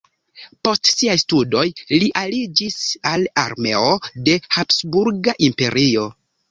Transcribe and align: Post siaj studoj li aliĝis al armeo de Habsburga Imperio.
Post 0.67 0.89
siaj 0.91 1.17
studoj 1.23 1.65
li 1.91 2.09
aliĝis 2.23 2.81
al 3.13 3.29
armeo 3.45 3.95
de 4.31 4.43
Habsburga 4.59 5.41
Imperio. 5.53 6.13